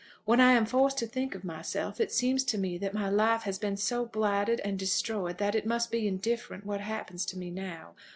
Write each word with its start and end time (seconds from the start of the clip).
When 0.25 0.39
I 0.39 0.53
am 0.53 0.65
forced 0.65 0.97
to 0.97 1.05
think 1.05 1.35
of 1.35 1.43
myself, 1.43 2.01
it 2.01 2.11
seems 2.11 2.43
to 2.45 2.57
me 2.57 2.79
that 2.79 2.95
my 2.95 3.07
life 3.07 3.43
has 3.43 3.59
been 3.59 3.77
so 3.77 4.03
blighted 4.03 4.59
and 4.61 4.79
destroyed 4.79 5.37
that 5.37 5.53
it 5.53 5.63
must 5.67 5.91
be 5.91 6.07
indifferent 6.07 6.65
what 6.65 6.81
happens 6.81 7.23
to 7.27 7.37
me 7.37 7.51
now. 7.51 7.91